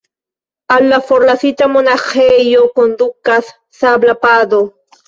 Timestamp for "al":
0.75-0.87